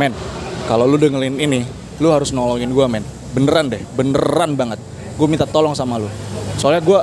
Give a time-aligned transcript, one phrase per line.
[0.00, 0.16] Men,
[0.64, 1.60] kalau lu dengerin ini,
[2.00, 3.04] lu harus nolongin gue men.
[3.36, 4.80] Beneran deh, beneran banget.
[5.20, 6.08] Gue minta tolong sama lu.
[6.56, 7.00] Soalnya gue,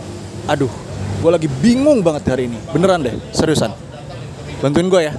[0.50, 0.72] aduh,
[1.22, 2.58] gue lagi bingung banget hari ini.
[2.74, 3.70] Beneran deh, seriusan.
[4.66, 5.14] Bantuin gue ya.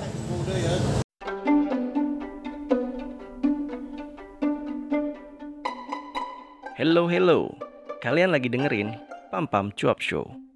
[6.75, 7.55] Hello, hello.
[8.03, 8.99] Kalian lagi dengerin
[9.31, 10.48] Pam Pam Cuap Show.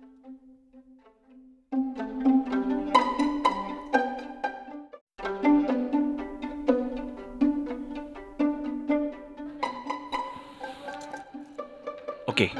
[12.42, 12.58] Oke.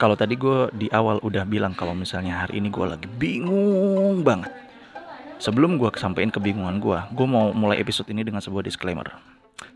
[0.00, 4.48] Kalau tadi gue di awal udah bilang kalau misalnya hari ini gue lagi bingung banget.
[5.36, 9.04] Sebelum gue kesampaikan kebingungan gue, gue mau mulai episode ini dengan sebuah disclaimer.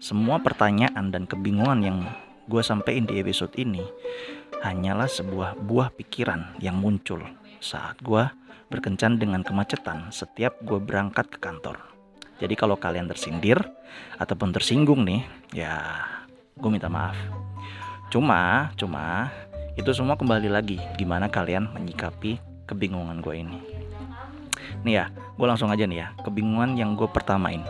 [0.01, 1.99] Semua pertanyaan dan kebingungan yang
[2.49, 3.85] gue sampaikan di episode ini
[4.65, 7.21] hanyalah sebuah buah pikiran yang muncul
[7.61, 8.25] saat gue
[8.73, 11.77] berkencan dengan kemacetan setiap gue berangkat ke kantor.
[12.41, 13.61] Jadi kalau kalian tersindir
[14.17, 15.21] ataupun tersinggung nih,
[15.53, 16.01] ya
[16.57, 17.44] gue minta maaf.
[18.15, 19.35] Cuma, cuma
[19.75, 23.59] itu semua kembali lagi gimana kalian menyikapi kebingungan gue ini.
[24.87, 27.67] Nih ya, gue langsung aja nih ya, kebingungan yang gue pertamain.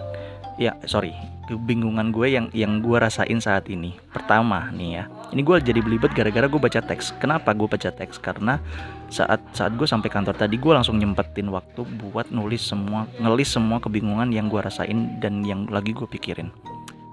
[0.61, 1.17] Ya, sorry,
[1.49, 3.97] kebingungan gue yang yang gue rasain saat ini.
[4.13, 7.17] Pertama nih ya, ini gue jadi belibet gara-gara gue baca teks.
[7.17, 8.21] Kenapa gue baca teks?
[8.21, 8.61] Karena
[9.09, 13.81] saat saat gue sampai kantor tadi gue langsung nyempetin waktu buat nulis semua, ngelis semua
[13.81, 16.53] kebingungan yang gue rasain dan yang lagi gue pikirin.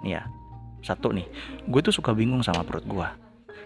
[0.04, 0.28] Nih ya,
[0.82, 1.26] satu nih,
[1.70, 3.08] gue tuh suka bingung sama perut gue.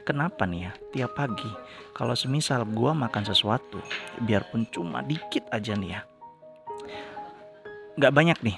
[0.05, 1.49] Kenapa nih ya, tiap pagi
[1.95, 3.81] kalau semisal gue makan sesuatu,
[4.21, 6.01] biarpun cuma dikit aja nih ya,
[7.97, 8.57] nggak banyak nih.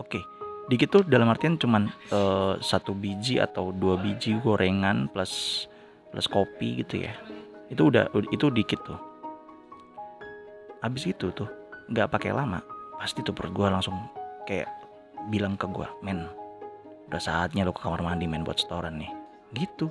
[0.00, 0.24] Oke,
[0.72, 5.66] dikit tuh dalam artian cuman uh, satu biji atau dua biji gorengan plus
[6.08, 7.12] plus kopi gitu ya.
[7.68, 8.98] Itu udah itu dikit tuh.
[10.80, 11.50] Habis itu tuh
[11.92, 12.64] nggak pakai lama,
[12.96, 14.00] pasti tuh perut gue langsung
[14.48, 14.70] kayak
[15.28, 16.24] bilang ke gue, men,
[17.10, 19.10] udah saatnya lo ke kamar mandi men buat setoran nih.
[19.50, 19.90] Gitu.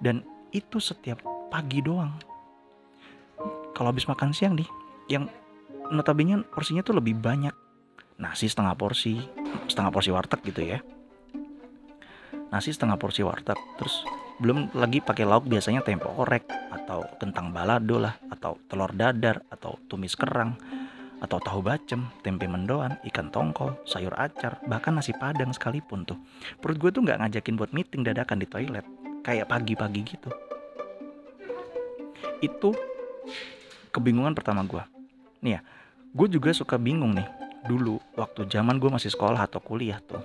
[0.00, 1.20] Dan itu setiap
[1.52, 2.16] pagi doang.
[3.76, 4.64] Kalau habis makan siang nih
[5.12, 5.28] yang
[5.92, 7.52] notabene porsinya tuh lebih banyak.
[8.16, 9.20] Nasi setengah porsi
[9.68, 10.80] setengah porsi warteg gitu ya.
[12.48, 14.00] Nasi setengah porsi warteg terus
[14.40, 19.76] belum lagi pakai lauk biasanya tempe orek atau kentang balado lah atau telur dadar atau
[19.86, 20.56] tumis kerang
[21.22, 26.18] atau tahu bacem, tempe mendoan, ikan tongkol, sayur acar, bahkan nasi padang sekalipun tuh.
[26.58, 28.82] Perut gue tuh nggak ngajakin buat meeting dadakan di toilet.
[29.22, 30.30] Kayak pagi-pagi gitu.
[32.42, 32.74] Itu
[33.94, 34.80] kebingungan pertama gue
[35.44, 35.60] nih ya
[36.16, 37.28] gue juga suka bingung nih.
[37.62, 40.18] Dulu waktu zaman gue masih sekolah atau kuliah tuh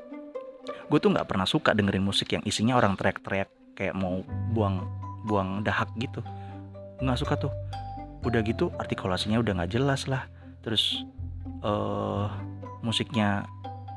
[0.87, 4.23] gue tuh nggak pernah suka dengerin musik yang isinya orang teriak-teriak kayak mau
[4.55, 4.87] buang
[5.27, 6.23] buang dahak gitu.
[7.03, 7.53] Nggak suka tuh.
[8.23, 10.25] Udah gitu artikulasinya udah nggak jelas lah
[10.67, 11.07] terus
[11.63, 12.27] uh,
[12.83, 13.47] musiknya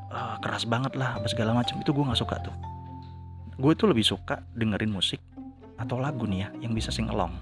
[0.07, 1.75] uh, keras banget lah apa segala macam.
[1.83, 2.55] Itu gue nggak suka tuh.
[3.59, 5.19] Gue tuh lebih suka dengerin musik
[5.75, 7.35] atau lagu nih ya yang bisa sing along.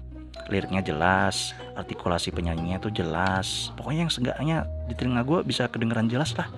[0.50, 3.70] Liriknya jelas artikulasi penyanyinya tuh jelas.
[3.78, 6.50] Pokoknya yang seenggaknya di telinga gue bisa kedengeran jelas lah.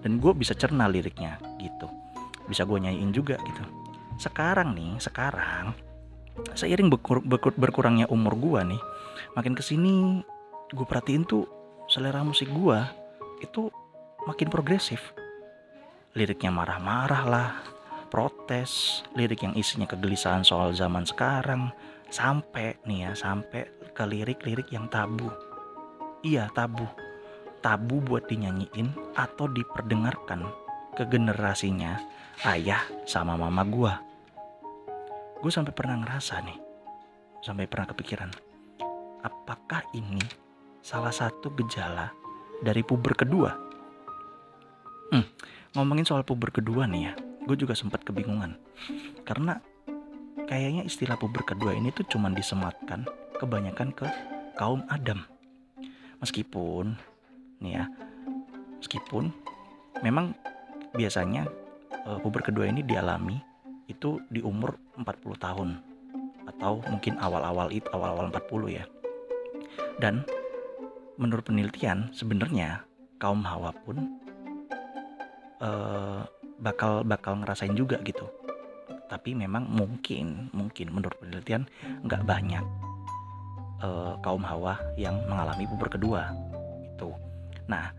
[0.00, 1.92] Dan gue bisa cerna liriknya gitu.
[2.48, 3.62] Bisa gue nyanyiin juga gitu.
[4.16, 5.76] Sekarang nih sekarang
[6.56, 8.82] seiring berkur berkur berkurangnya umur gue nih
[9.38, 10.18] makin ke sini
[10.74, 11.46] gue perhatiin tuh
[11.94, 12.80] selera musik gue
[13.38, 13.70] itu
[14.26, 15.14] makin progresif
[16.18, 17.50] liriknya marah-marah lah
[18.14, 21.74] protes, lirik yang isinya kegelisahan soal zaman sekarang,
[22.14, 25.26] sampai nih ya, sampai ke lirik-lirik yang tabu.
[26.22, 26.86] Iya, tabu.
[27.58, 30.46] Tabu buat dinyanyiin atau diperdengarkan
[30.94, 31.98] ke generasinya
[32.46, 33.98] ayah sama mama gua.
[35.42, 36.58] Gue sampai pernah ngerasa nih,
[37.42, 38.30] sampai pernah kepikiran,
[39.26, 40.22] apakah ini
[40.84, 42.12] salah satu gejala
[42.60, 43.56] dari puber kedua?
[45.08, 45.24] Hmm,
[45.72, 47.12] ngomongin soal puber kedua nih ya,
[47.48, 48.60] gue juga sempat kebingungan.
[49.24, 49.56] Karena
[50.44, 53.08] kayaknya istilah puber kedua ini tuh cuman disematkan
[53.40, 54.04] kebanyakan ke
[54.60, 55.24] kaum Adam.
[56.20, 57.00] Meskipun
[57.64, 57.84] nih ya
[58.84, 59.32] meskipun
[60.04, 60.36] memang
[60.92, 61.48] biasanya
[62.04, 63.40] uh, puber kedua ini dialami
[63.88, 65.68] itu di umur 40 tahun
[66.44, 68.84] atau mungkin awal-awal itu awal-awal 40 ya.
[69.96, 70.28] Dan
[71.20, 72.82] menurut penelitian sebenarnya
[73.22, 74.20] kaum Hawa pun
[75.62, 76.26] uh,
[76.58, 78.26] bakal bakal ngerasain juga gitu.
[79.06, 81.68] Tapi memang mungkin mungkin menurut penelitian
[82.02, 82.64] nggak banyak
[83.84, 86.32] uh, kaum hawa yang mengalami puber kedua
[86.84, 87.10] itu
[87.68, 87.92] nah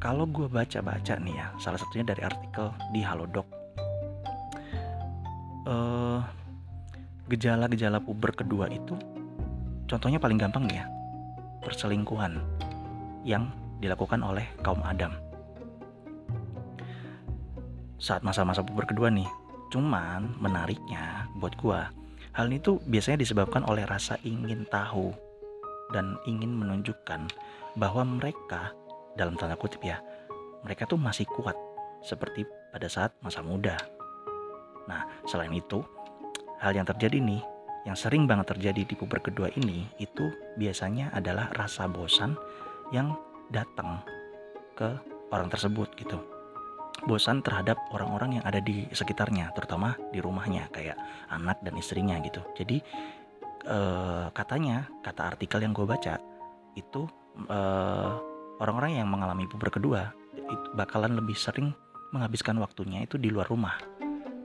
[0.00, 3.46] kalau gue baca-baca nih ya salah satunya dari artikel di Halodoc
[5.66, 6.20] uh,
[7.30, 8.94] gejala-gejala puber kedua itu
[9.86, 10.86] contohnya paling gampang nih ya
[11.64, 12.40] perselingkuhan
[13.24, 15.30] yang dilakukan oleh kaum Adam
[18.00, 19.28] saat masa-masa puber kedua nih.
[19.70, 21.92] Cuman menariknya buat gua,
[22.34, 25.14] hal ini tuh biasanya disebabkan oleh rasa ingin tahu
[25.94, 27.30] dan ingin menunjukkan
[27.78, 28.74] bahwa mereka
[29.14, 30.02] dalam tanda kutip ya,
[30.66, 31.54] mereka tuh masih kuat
[32.02, 32.42] seperti
[32.74, 33.78] pada saat masa muda.
[34.90, 35.84] Nah, selain itu,
[36.58, 37.44] hal yang terjadi nih,
[37.88, 40.28] yang sering banget terjadi di puber kedua ini, itu
[40.60, 42.36] biasanya adalah rasa bosan
[42.92, 43.16] yang
[43.48, 44.04] datang
[44.76, 45.00] ke
[45.32, 46.20] orang tersebut gitu.
[47.08, 51.00] Bosan terhadap orang-orang yang ada di sekitarnya, terutama di rumahnya, kayak
[51.32, 52.44] anak dan istrinya gitu.
[52.52, 52.76] Jadi,
[53.64, 56.20] eh, katanya, kata artikel yang gue baca,
[56.76, 57.08] itu
[57.48, 58.12] eh,
[58.60, 61.72] orang-orang yang mengalami puber kedua itu bakalan lebih sering
[62.12, 63.78] menghabiskan waktunya itu di luar rumah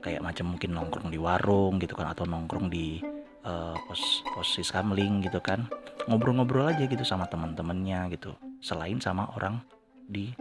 [0.00, 3.02] kayak macam mungkin nongkrong di warung gitu kan atau nongkrong di
[3.46, 5.70] uh, pos posis kamling gitu kan.
[6.10, 8.34] Ngobrol-ngobrol aja gitu sama teman-temannya gitu.
[8.58, 9.62] Selain sama orang
[10.06, 10.34] di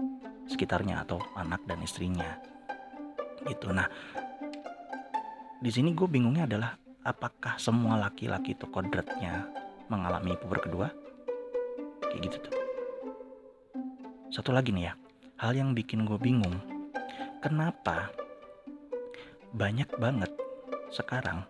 [0.50, 2.42] sekitarnya atau anak dan istrinya.
[3.46, 3.70] Gitu.
[3.70, 3.88] Nah
[5.62, 9.46] di sini gue bingungnya adalah apakah semua laki-laki itu kodratnya
[9.90, 10.88] mengalami puber kedua?
[12.10, 12.54] Kayak gitu tuh.
[14.34, 14.94] Satu lagi nih ya.
[15.36, 16.76] Hal yang bikin gue bingung
[17.46, 18.10] kenapa
[19.54, 20.34] banyak banget
[20.90, 21.46] sekarang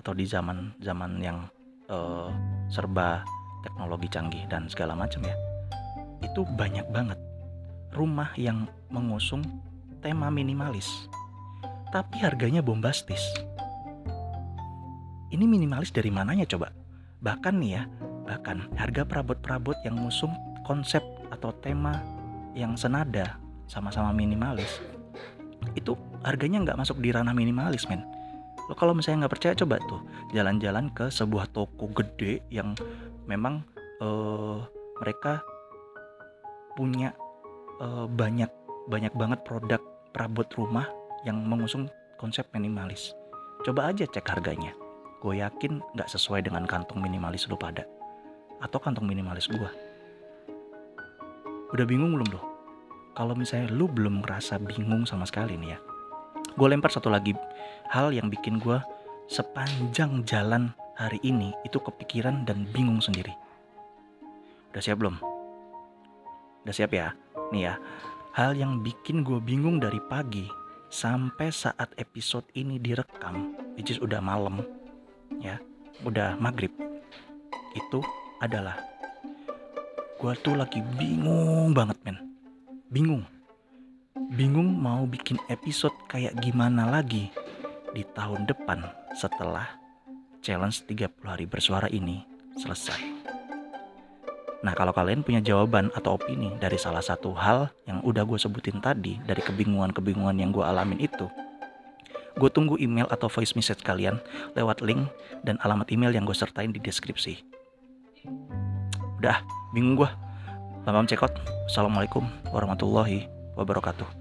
[0.00, 1.44] atau di zaman zaman yang
[1.92, 2.32] uh,
[2.72, 3.20] serba
[3.60, 5.36] teknologi canggih dan segala macam ya
[6.24, 7.20] itu banyak banget
[7.92, 9.44] rumah yang mengusung
[10.00, 10.88] tema minimalis
[11.90, 13.20] tapi harganya bombastis.
[15.30, 16.70] Ini minimalis dari mananya coba?
[17.22, 17.82] Bahkan nih ya
[18.26, 20.30] bahkan harga perabot-perabot yang mengusung
[20.62, 21.02] konsep
[21.34, 21.98] atau tema
[22.54, 24.78] yang senada sama-sama minimalis
[25.74, 28.06] itu harganya nggak masuk di ranah minimalis men
[28.70, 29.98] lo kalau misalnya nggak percaya coba tuh
[30.30, 32.78] jalan-jalan ke sebuah toko gede yang
[33.26, 33.66] memang
[33.98, 34.62] uh,
[35.02, 35.42] mereka
[36.78, 37.10] punya
[37.82, 38.48] uh, banyak
[38.86, 39.82] banyak banget produk
[40.14, 40.86] perabot rumah
[41.26, 43.10] yang mengusung konsep minimalis.
[43.66, 44.72] Coba aja cek harganya.
[45.18, 47.82] Gue yakin nggak sesuai dengan kantong minimalis lo pada.
[48.62, 49.90] Atau kantong minimalis gue
[51.70, 52.42] udah bingung belum lo
[53.14, 55.78] kalau misalnya lu belum ngerasa bingung sama sekali nih ya
[56.54, 57.34] gue lempar satu lagi.
[57.90, 58.78] Hal yang bikin gue
[59.30, 63.34] sepanjang jalan hari ini itu kepikiran dan bingung sendiri.
[64.70, 65.18] Udah siap belum?
[66.66, 67.14] Udah siap ya?
[67.50, 67.74] Nih ya.
[68.34, 70.46] Hal yang bikin gue bingung dari pagi
[70.90, 74.58] sampai saat episode ini direkam which is udah malam
[75.38, 75.54] ya
[76.02, 76.74] udah maghrib
[77.78, 78.02] itu
[78.42, 78.74] adalah
[80.20, 82.18] gue tuh lagi bingung banget men.
[82.90, 83.24] Bingung.
[84.28, 87.32] Bingung mau bikin episode kayak gimana lagi
[87.96, 88.84] di tahun depan
[89.16, 89.64] setelah
[90.44, 92.20] challenge 30 hari bersuara ini
[92.60, 93.00] selesai.
[94.60, 98.84] Nah kalau kalian punya jawaban atau opini dari salah satu hal yang udah gue sebutin
[98.84, 101.24] tadi dari kebingungan-kebingungan yang gue alamin itu,
[102.36, 104.20] gue tunggu email atau voice message kalian
[104.52, 105.08] lewat link
[105.48, 107.40] dan alamat email yang gue sertain di deskripsi.
[109.16, 109.40] Udah,
[109.72, 110.10] bingung gue.
[110.84, 111.32] Lamam cekot.
[111.68, 114.19] Assalamualaikum warahmatullahi wabarakatuh.